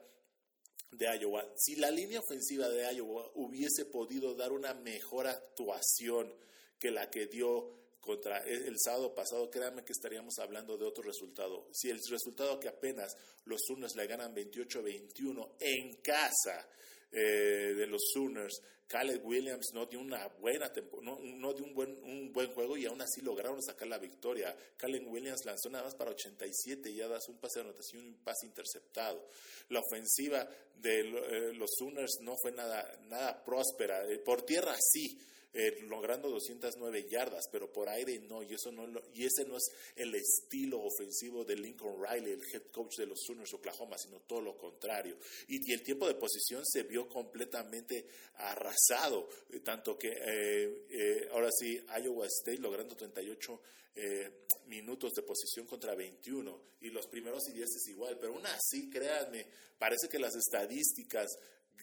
[0.90, 1.44] de Iowa.
[1.56, 6.32] Si la línea ofensiva de Iowa hubiese podido dar una mejor actuación
[6.78, 11.68] que la que dio contra el sábado pasado, créanme que estaríamos hablando de otro resultado.
[11.72, 16.68] Si el resultado que apenas los Sooners le ganan 28-21 en casa
[17.10, 21.90] eh, de los Sooners, Caleb Williams no dio una buena no, no dio un buen,
[22.04, 24.54] un buen juego y aún así lograron sacar la victoria.
[24.76, 28.46] Caleb Williams lanzó nada más para 87 das un pase de anotación y un pase
[28.46, 29.28] interceptado.
[29.70, 34.06] La ofensiva de eh, los Sooners no fue nada, nada próspera.
[34.06, 35.18] Eh, por tierra sí,
[35.56, 39.70] eh, logrando 209 yardas, pero por aire no, y, eso no y ese no es
[39.94, 44.40] el estilo ofensivo de Lincoln Riley, el head coach de los Sooners Oklahoma, sino todo
[44.40, 45.16] lo contrario.
[45.46, 51.80] Y, el tiempo de posición se vio completamente arrasado, eh, tanto que eh, ahora sí,
[52.02, 53.60] Iowa State logrando 38
[54.66, 58.90] minutos de posición contra 21 y los primeros y 10 es igual, pero aún así,
[58.90, 59.46] créanme,
[59.78, 61.28] parece que las estadísticas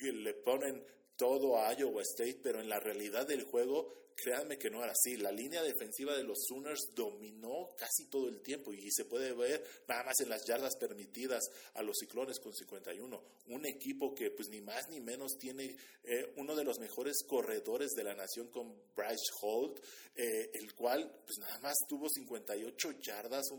[0.01, 0.83] le ponen
[1.15, 5.17] todo a Iowa State, pero en la realidad del juego, créanme que no era así.
[5.17, 9.63] La línea defensiva de los Sooners dominó casi todo el tiempo y se puede ver
[9.87, 11.43] nada más en las yardas permitidas
[11.73, 13.21] a los Ciclones con 51.
[13.47, 17.91] Un equipo que pues ni más ni menos tiene eh, uno de los mejores corredores
[17.91, 19.79] de la nación con Bryce Holt,
[20.15, 23.49] eh, el cual pues nada más tuvo 58 yardas,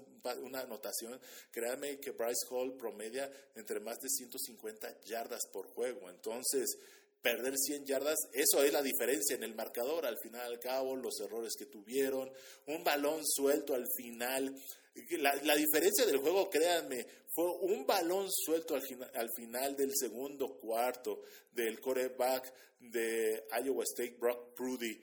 [0.43, 1.21] una anotación.
[1.51, 6.09] Créanme que Bryce Holt promedia entre más de 150 yardas por juego.
[6.09, 6.79] Entonces,
[7.23, 11.21] perder 100 yardas, eso es la diferencia en el marcador, al final al cabo, los
[11.21, 12.31] errores que tuvieron,
[12.67, 14.55] un balón suelto al final.
[15.21, 18.83] La, diferencia del juego, créanme, fue un balón suelto al,
[19.15, 25.01] al final del segundo cuarto del coreback de Iowa State, Brock Prudy,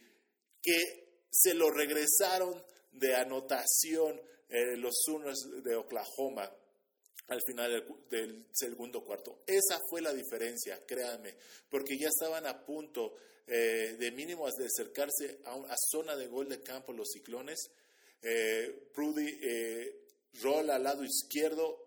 [0.62, 6.51] que se lo regresaron de anotación eh, los Sooners de Oklahoma
[7.29, 9.43] al final del, segundo cuarto.
[9.45, 11.35] Esa fue la diferencia, créanme,
[11.69, 13.15] porque ya estaban a punto
[13.47, 17.71] eh, de mínimo de acercarse a, una zona de gol de campo los ciclones.
[18.21, 20.05] Eh, Prudy eh,
[20.41, 21.85] rola al lado izquierdo,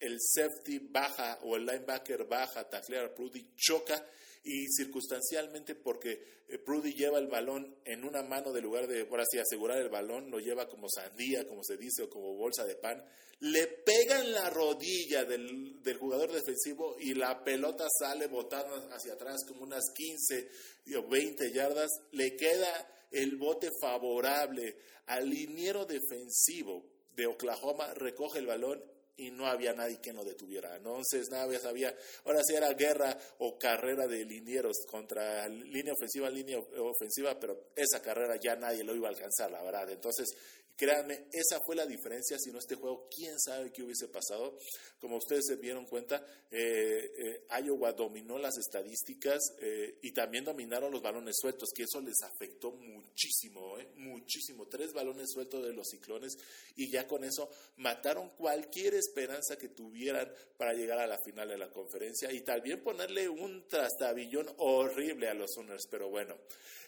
[0.00, 4.04] el safety baja o el linebacker baja, taclea a Prudy, choca
[4.44, 9.20] y circunstancialmente porque eh, Prudy lleva el balón en una mano de lugar de, por
[9.20, 12.76] así asegurar el balón, lo lleva como sandía, como se dice, o como bolsa de
[12.76, 13.02] pan,
[13.40, 19.14] le pega en la rodilla del, del jugador defensivo y la pelota sale botando hacia
[19.14, 24.76] atrás como unas 15 o 20 yardas, le queda el bote favorable
[25.06, 26.84] al liniero defensivo
[27.16, 28.82] de Oklahoma, recoge el balón
[29.16, 30.76] y no había nadie que lo detuviera.
[30.76, 36.58] Entonces, nada, sabía, ahora sí era guerra o carrera de linieros contra línea ofensiva, línea
[36.58, 39.90] ofensiva, pero esa carrera ya nadie lo iba a alcanzar, la verdad.
[39.90, 40.34] Entonces,
[40.76, 42.36] Créanme, esa fue la diferencia.
[42.36, 44.58] Si no este juego, quién sabe qué hubiese pasado.
[44.98, 50.90] Como ustedes se dieron cuenta, eh, eh, Iowa dominó las estadísticas eh, y también dominaron
[50.90, 54.66] los balones sueltos, que eso les afectó muchísimo, muchísimo.
[54.66, 56.36] Tres balones sueltos de los ciclones
[56.74, 61.58] y ya con eso mataron cualquier esperanza que tuvieran para llegar a la final de
[61.58, 65.86] la conferencia y también ponerle un trastabillón horrible a los Sooners.
[65.88, 66.36] Pero bueno.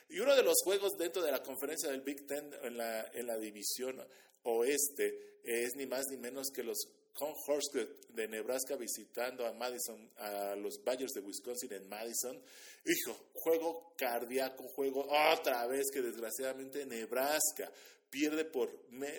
[0.08, 3.26] Y uno de los juegos dentro de la conferencia del Big Ten en la, en
[3.26, 4.00] la división
[4.44, 10.54] oeste es ni más ni menos que los Cornhuskers de Nebraska visitando a Madison, a
[10.54, 12.40] los Bayers de Wisconsin en Madison.
[12.84, 17.72] Hijo, juego cardíaco, juego otra vez que desgraciadamente Nebraska
[18.10, 18.70] pierde por,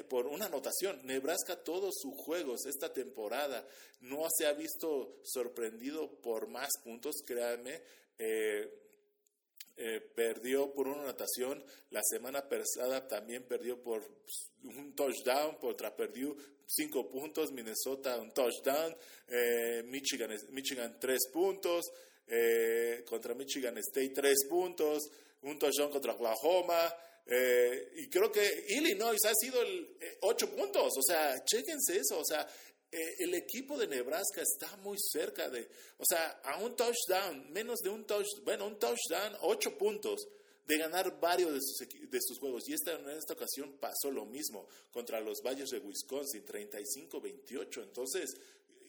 [0.07, 0.99] por una anotación.
[1.05, 3.67] Nebraska todos sus juegos esta temporada
[4.01, 7.81] no se ha visto sorprendido por más puntos, créanme.
[8.19, 8.86] Eh,
[9.79, 15.95] eh, perdió por una anotación, la semana pasada también perdió por pues, un touchdown contra
[15.95, 16.35] perdió
[16.65, 21.85] cinco puntos, Minnesota un touchdown, eh, Michigan, Michigan tres puntos,
[22.25, 25.11] eh, contra Michigan State tres puntos,
[25.43, 26.91] un touchdown contra Oklahoma,
[27.29, 32.47] y creo que Illinois ha sido el ocho puntos, o sea, chéquense eso, o sea,
[32.91, 37.79] eh, el equipo de Nebraska está muy cerca de, o sea, a un touchdown, menos
[37.79, 40.27] de un touchdown, bueno, un touchdown, ocho puntos
[40.65, 42.67] de ganar varios de sus, de sus juegos.
[42.67, 47.83] Y esta, en esta ocasión pasó lo mismo contra los Valles de Wisconsin, 35-28.
[47.83, 48.35] Entonces,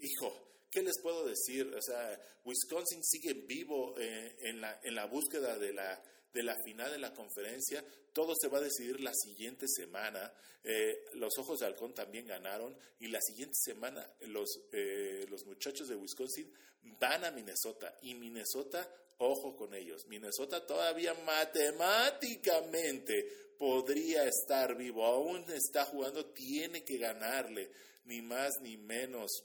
[0.00, 0.32] hijo,
[0.70, 1.72] ¿qué les puedo decir?
[1.74, 6.56] O sea, Wisconsin sigue vivo eh, en, la, en la búsqueda de la de la
[6.64, 7.84] final de la conferencia.
[8.12, 10.32] Todo se va a decidir la siguiente semana.
[10.64, 15.88] Eh, los Ojos de Halcón también ganaron y la siguiente semana los, eh, los muchachos
[15.88, 16.52] de Wisconsin
[16.98, 18.86] van a Minnesota y Minnesota,
[19.18, 27.70] ojo con ellos, Minnesota todavía matemáticamente podría estar vivo, aún está jugando, tiene que ganarle,
[28.04, 29.42] ni más ni menos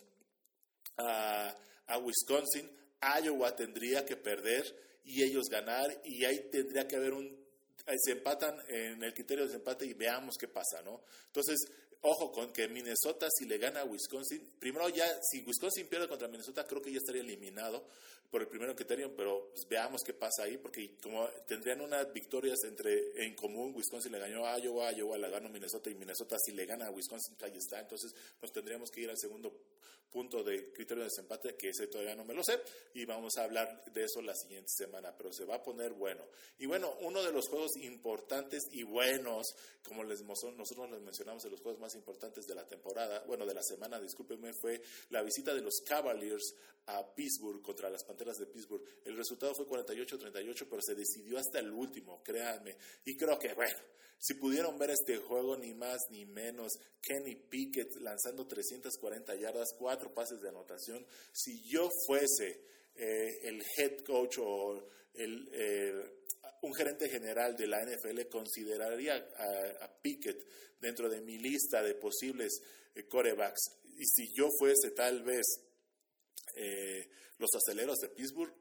[0.98, 1.56] a,
[1.88, 2.69] a Wisconsin.
[3.22, 7.44] Iowa tendría que perder y ellos ganar y ahí tendría que haber un
[7.98, 11.04] se empatan en el criterio de desempate y veamos qué pasa, ¿no?
[11.26, 11.60] Entonces,
[12.04, 16.28] ojo con que Minnesota si le gana a Wisconsin, primero ya si Wisconsin pierde contra
[16.28, 17.86] Minnesota creo que ya estaría eliminado
[18.30, 22.58] por el primer criterio, pero pues, veamos qué pasa ahí porque como tendrían unas victorias
[22.63, 26.52] entre en común, Wisconsin le ganó a Iowa, Iowa le ganó Minnesota y Minnesota si
[26.52, 29.54] le gana a Wisconsin ahí está, entonces nos tendríamos que ir al segundo
[30.13, 32.62] punto de criterio de desempate, que ese todavía no me lo sé,
[32.94, 36.24] y vamos a hablar de eso la siguiente semana, pero se va a poner bueno.
[36.60, 41.50] Y bueno, uno de los juegos importantes y buenos, como les, nosotros les mencionamos de
[41.50, 45.53] los juegos más importantes de la temporada, bueno, de la semana, discúlpenme, fue la visita
[45.53, 46.56] de los Cavaliers
[46.88, 48.84] a Pittsburgh contra las Panteras de Pittsburgh.
[49.06, 52.75] El resultado fue 48-38, pero se decidió hasta el último, créanme.
[53.06, 53.79] Y creo que, bueno,
[54.19, 60.13] si pudieron ver este juego, ni más ni menos, Kenny Pickett lanzando 340 yardas, cuatro
[60.13, 61.06] pases de anotación.
[61.34, 62.62] Si yo fuese
[62.95, 66.22] eh, el head coach o el, eh,
[66.63, 70.45] un gerente general de la NFL, consideraría a, Pickett
[70.80, 72.62] dentro de mi lista de posibles
[72.95, 73.62] eh, corebacks.
[73.97, 75.45] Y si yo fuese tal vez
[77.38, 78.54] los aceleros de Pittsburgh,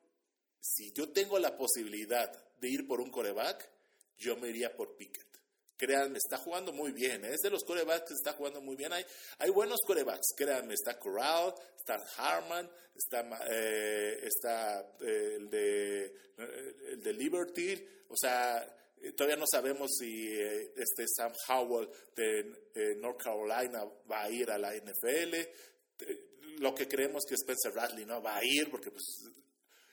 [0.60, 3.68] si yo tengo la posibilidad de ir por un coreback,
[4.16, 5.31] yo me iría por Pickett
[5.82, 7.24] créanme, está jugando muy bien.
[7.24, 7.30] ¿eh?
[7.32, 8.92] Es de los corebacks que está jugando muy bien.
[8.92, 9.04] Hay,
[9.38, 10.74] hay buenos corebacks, créanme.
[10.74, 16.04] Está Corral, está Harman, está, eh, está eh, el, de,
[16.92, 17.84] el de Liberty.
[18.10, 18.64] O sea,
[19.16, 24.76] todavía no sabemos si este Sam Howell de North Carolina va a ir a la
[24.76, 25.34] NFL.
[26.60, 29.24] Lo que creemos que Spencer Radley no va a ir, porque pues,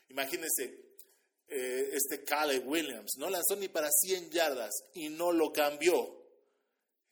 [0.09, 0.88] imagínense,
[1.49, 6.17] eh, este Caleb Williams, no lanzó ni para 100 yardas y no lo cambió.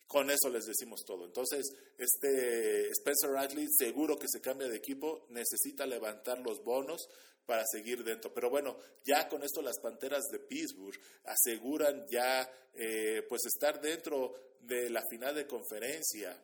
[0.06, 1.26] Con eso les decimos todo.
[1.26, 1.66] Entonces,
[1.98, 7.08] este Spencer Radley seguro que se cambia de equipo, necesita levantar los bonos
[7.44, 8.32] para seguir dentro.
[8.32, 14.34] Pero bueno, ya con esto las Panteras de Pittsburgh aseguran ya eh, pues estar dentro
[14.60, 16.38] de la final de conferencia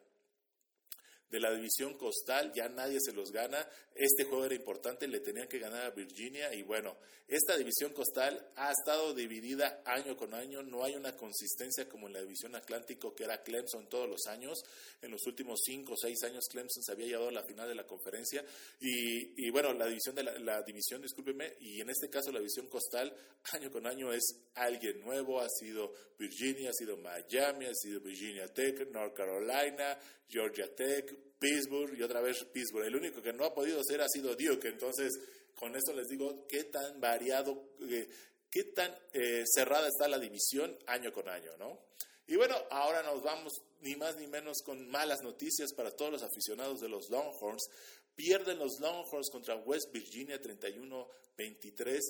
[1.34, 3.68] de la división costal, ya nadie se los gana.
[3.92, 8.52] Este juego era importante, le tenían que ganar a Virginia y bueno, esta división costal
[8.54, 13.16] ha estado dividida año con año, no hay una consistencia como en la división Atlántico
[13.16, 14.62] que era Clemson todos los años.
[15.02, 17.74] En los últimos cinco o seis años Clemson se había llevado a la final de
[17.74, 18.44] la conferencia
[18.78, 22.68] y, bueno, la división de la, la división, discúlpeme, y en este caso la división
[22.68, 23.12] costal
[23.52, 24.22] año con año es
[24.54, 29.98] alguien nuevo, ha sido Virginia, ha sido Miami, ha sido Virginia Tech, North Carolina,
[30.28, 32.86] Georgia Tech, Pittsburgh y otra vez Pittsburgh.
[32.86, 34.68] El único que no ha podido ser ha sido Duke.
[34.68, 35.12] Entonces,
[35.54, 38.08] con esto les digo qué tan variado, eh,
[38.50, 41.78] qué tan eh, cerrada está la división año con año, ¿no?
[42.26, 46.22] Y bueno, ahora nos vamos ni más ni menos con malas noticias para todos los
[46.22, 47.68] aficionados de los Longhorns.
[48.14, 52.00] Pierden los Longhorns contra West Virginia 31-23.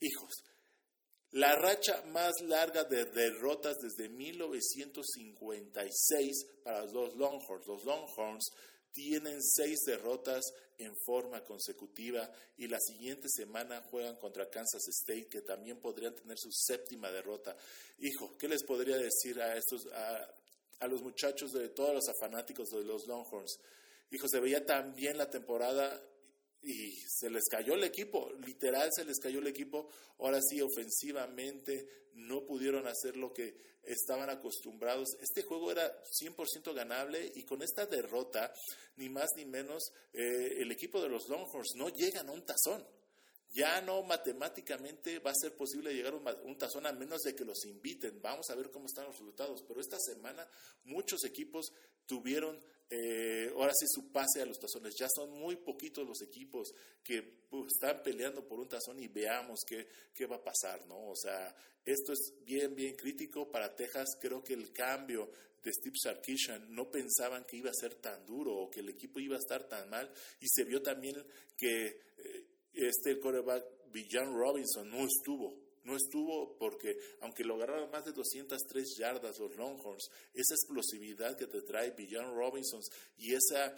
[0.00, 0.42] Hijos,
[1.30, 7.68] la racha más larga de derrotas desde 1956 para los Longhorns.
[7.68, 8.50] Los Longhorns
[8.92, 10.44] tienen seis derrotas
[10.78, 16.38] en forma consecutiva y la siguiente semana juegan contra Kansas State, que también podrían tener
[16.38, 17.56] su séptima derrota.
[17.98, 22.82] Hijo, ¿qué les podría decir a estos, a, los muchachos de todos los fanáticos de
[22.82, 23.58] los Longhorns?
[24.10, 26.02] Hijo, se veía tan bien la temporada
[26.62, 29.88] y se les cayó el equipo, literal se les cayó el equipo.
[30.18, 35.16] Ahora sí, ofensivamente no pudieron hacer lo que estaban acostumbrados.
[35.20, 38.52] Este juego era 100% ganable y con esta derrota,
[38.96, 42.86] ni más ni menos, eh, el equipo de los Longhorns no llegan a un tazón.
[43.52, 47.44] Ya no matemáticamente va a ser posible llegar a un tazón a menos de que
[47.44, 48.22] los inviten.
[48.22, 49.64] Vamos a ver cómo están los resultados.
[49.66, 50.46] Pero esta semana
[50.84, 51.72] muchos equipos
[52.06, 54.94] tuvieron eh, ahora sí su pase a los tazones.
[54.98, 56.74] Ya son muy poquitos los equipos
[57.04, 61.10] que pues, están peleando por un tazón y veamos qué, qué va a pasar, ¿no?
[61.10, 64.08] O sea, esto es bien, bien crítico para Texas.
[64.20, 65.30] Creo que el cambio
[65.62, 69.20] de Steve Sarkisian no pensaban que iba a ser tan duro o que el equipo
[69.20, 70.10] iba a estar tan mal
[70.40, 71.22] y se vio también
[71.56, 75.69] que eh, este coreback Villan Robinson no estuvo.
[75.90, 81.62] No estuvo porque, aunque lograron más de 203 yardas los Longhorns, esa explosividad que te
[81.62, 82.80] trae Villan Robinson
[83.18, 83.74] y esa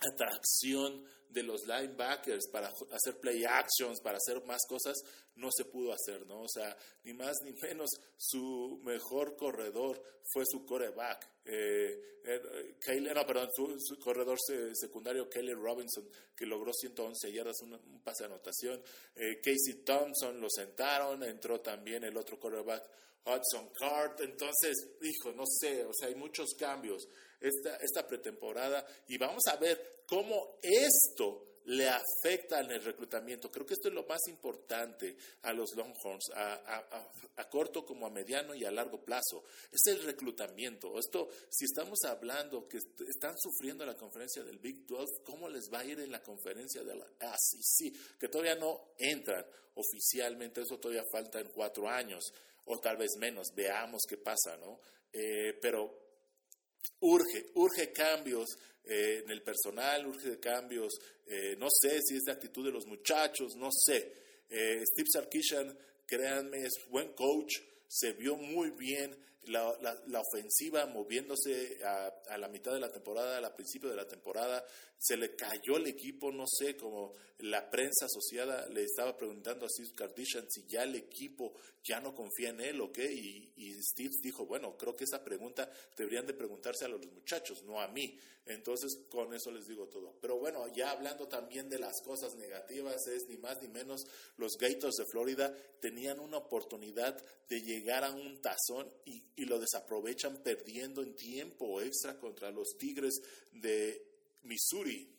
[0.00, 4.96] atracción de los linebackers para hacer play actions, para hacer más cosas,
[5.36, 6.42] no se pudo hacer, ¿no?
[6.42, 11.28] O sea, ni más ni menos, su mejor corredor fue su coreback.
[11.44, 14.38] Eh, eh no, perdón, su, corredor
[14.72, 18.82] secundario, Kelly Robinson, que logró 111 yardas, un, un pase de anotación.
[19.14, 22.82] Eh, Casey Thompson lo sentaron, entró también el otro coreback,
[23.26, 24.20] Hudson Card.
[24.22, 27.08] Entonces, hijo, no sé, o sea, hay muchos cambios
[27.40, 33.50] esta, esta pretemporada y vamos a ver cómo esto le afecta en el reclutamiento.
[33.50, 38.54] Creo que esto es lo más importante a los Longhorns, a, corto como a mediano
[38.54, 39.44] y a largo plazo.
[39.72, 40.96] Es el reclutamiento.
[40.98, 45.80] Esto, si estamos hablando que están sufriendo la conferencia del Big 12, ¿cómo les va
[45.80, 48.18] a ir en la conferencia de la ACC?
[48.18, 52.32] Que todavía no entran oficialmente, eso todavía falta en cuatro años,
[52.66, 53.48] o tal vez menos.
[53.54, 54.80] Veamos qué pasa, ¿no?
[55.12, 56.06] Eh, pero
[57.00, 60.94] urge, urge cambios eh, en el personal, urge cambios,
[61.26, 64.12] eh, no sé si es de actitud de los muchachos, no sé.
[64.48, 67.58] Eh, Steve Sarkisian, créanme, es buen coach,
[67.88, 73.38] se vio muy bien la, la, ofensiva moviéndose a, a, la mitad de la temporada,
[73.38, 74.64] al principio de la temporada,
[74.98, 79.68] se le cayó el equipo, no sé, como la prensa asociada le estaba preguntando a
[79.68, 81.52] Steve Kardashian si ya el equipo
[81.84, 85.70] ya no confía en él o qué, y, Steve dijo, bueno, creo que esa pregunta
[85.96, 88.18] deberían de preguntarse a los muchachos, no a mí.
[88.46, 90.14] Entonces, con eso les digo todo.
[90.20, 94.04] Pero bueno, ya hablando también de las cosas negativas, es ni más ni menos,
[94.36, 99.58] los Gators de Florida tenían una oportunidad de llegar a un tazón y, y lo
[99.58, 103.20] desaprovechan perdiendo en tiempo extra contra los Tigres
[103.52, 104.15] de
[104.46, 105.12] Missouri.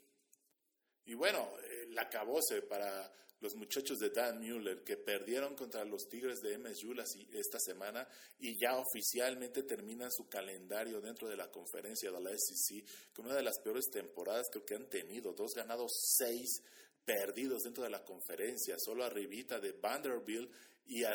[1.05, 1.53] Y bueno,
[1.89, 6.93] la acabose para los muchachos de Dan Mueller que perdieron contra los Tigres de MSU
[7.33, 8.07] esta semana
[8.39, 13.35] y ya oficialmente terminan su calendario dentro de la conferencia de la SEC con una
[13.35, 16.63] de las peores temporadas que han tenido, dos ganados, seis
[17.05, 20.51] perdidos dentro de la conferencia, solo arribita de Vanderbilt
[20.89, 21.05] y,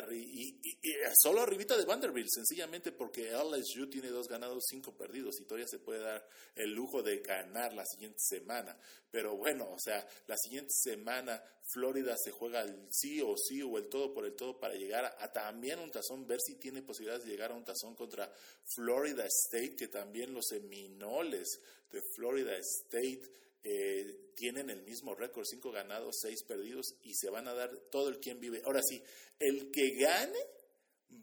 [1.19, 5.79] solo arribita de Vanderbilt, sencillamente porque LSU tiene dos ganados, cinco perdidos y todavía se
[5.79, 8.77] puede dar el lujo de ganar la siguiente semana.
[9.09, 13.77] Pero bueno, o sea, la siguiente semana Florida se juega el sí o sí o
[13.77, 16.81] el todo por el todo para llegar a, a también un tazón, ver si tiene
[16.83, 18.31] posibilidades de llegar a un tazón contra
[18.75, 21.59] Florida State, que también los seminoles
[21.91, 27.47] de Florida State eh, tienen el mismo récord, cinco ganados, seis perdidos, y se van
[27.47, 28.61] a dar todo el quien vive.
[28.65, 29.01] Ahora sí,
[29.39, 30.39] el que gane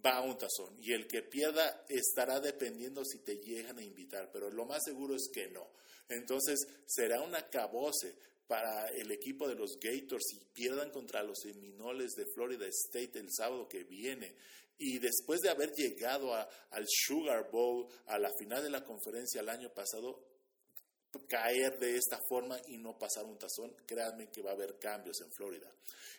[0.05, 4.30] va a un tazón y el que pierda estará dependiendo si te llegan a invitar,
[4.32, 5.68] pero lo más seguro es que no.
[6.09, 8.14] Entonces será un acabose
[8.47, 13.32] para el equipo de los Gators si pierdan contra los Seminoles de Florida State el
[13.32, 14.34] sábado que viene.
[14.76, 19.51] Y después de haber llegado al Sugar Bowl, a la final de la conferencia el
[19.51, 20.30] año pasado,
[21.29, 25.21] caer de esta forma y no pasar un tazón, créanme que va a haber cambios
[25.21, 25.71] en Florida.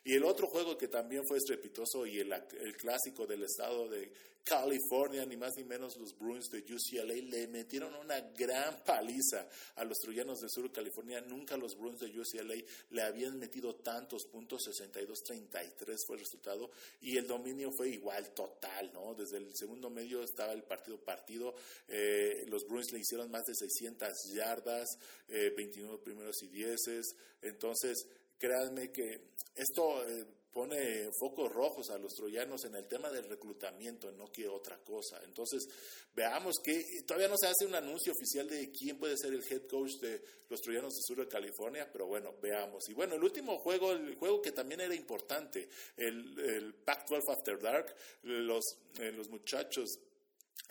[0.04, 4.12] Y el otro juego que también fue estrepitoso y el, el clásico del estado de
[4.44, 9.84] California, ni más ni menos los Bruins de UCLA le metieron una gran paliza a
[9.84, 11.22] los troyanos de Sur California.
[11.22, 12.56] Nunca los Bruins de UCLA
[12.90, 16.72] le habían metido tantos puntos, 62-33 fue el resultado,
[17.02, 19.14] y el dominio fue igual, total, ¿no?
[19.14, 21.54] Desde el segundo medio estaba el partido partido,
[21.88, 24.88] eh, los Bruins le hicieron más de 600 yardas,
[25.28, 30.08] 29 eh, primeros y dieces, entonces créanme que esto...
[30.08, 34.78] Eh, pone focos rojos a los troyanos en el tema del reclutamiento, no que otra
[34.78, 35.22] cosa.
[35.24, 35.68] Entonces,
[36.14, 39.68] veamos que todavía no se hace un anuncio oficial de quién puede ser el head
[39.68, 42.88] coach de los troyanos de sur de California, pero bueno, veamos.
[42.90, 47.60] Y bueno, el último juego, el juego que también era importante, el, el Pac-12 After
[47.60, 48.64] Dark, los,
[49.00, 50.00] eh, los muchachos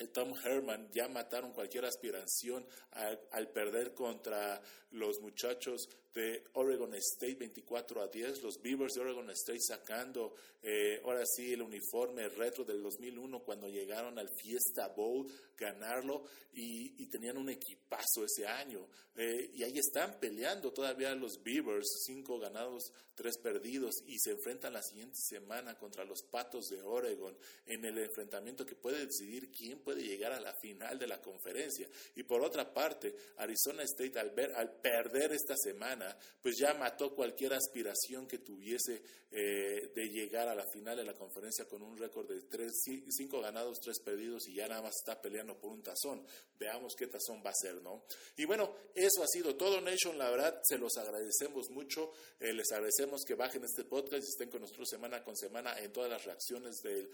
[0.08, 4.60] Tom Herman ya mataron cualquier aspiración al, perder contra
[4.92, 11.00] los muchachos de Oregon State 24 a 10, los Beavers de Oregon State sacando eh,
[11.04, 17.38] ahora sí el uniforme retro del 2001 cuando llegaron al Fiesta Bowl, ganarlo y, tenían
[17.38, 18.86] un equipazo ese año.
[19.16, 24.72] Eh, y ahí están peleando todavía los Beavers, cinco ganados, tres perdidos y se enfrentan
[24.72, 27.36] la siguiente semana contra los Patos de Oregon
[27.66, 31.88] en el enfrentamiento que puede decidir quién puede llegar a la final de la conferencia.
[32.14, 35.99] Y por otra parte, Arizona State al, ver, al perder esta semana,
[36.42, 41.14] pues ya mató cualquier aspiración que tuviese eh, de llegar a la final de la
[41.14, 42.72] conferencia con un récord de tres,
[43.10, 46.26] cinco ganados, tres perdidos y ya nada más está peleando por un tazón.
[46.58, 48.04] Veamos qué tazón va a ser, ¿no?
[48.36, 50.18] Y bueno, eso ha sido todo, Nation.
[50.18, 52.12] La verdad, se los agradecemos mucho.
[52.40, 55.92] Eh, les agradecemos que bajen este podcast y estén con nosotros semana con semana en
[55.92, 57.08] todas las reacciones de,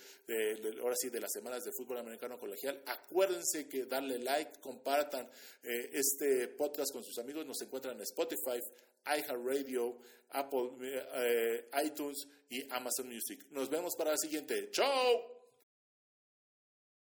[0.80, 2.82] ahora sí, de las semanas de fútbol americano colegial.
[2.86, 5.28] Acuérdense que darle like, compartan
[5.62, 7.44] eh, este podcast con sus amigos.
[7.44, 8.58] Nos encuentran en Spotify,
[9.06, 9.98] iHeartRadio,
[10.30, 13.46] Apple, eh, iTunes y Amazon Music.
[13.50, 14.70] Nos vemos para la siguiente.
[14.70, 15.35] ¡Chao!